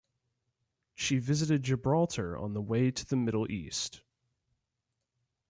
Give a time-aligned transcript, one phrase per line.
[0.95, 4.01] She visited Gibraltar on the way to the Middle East.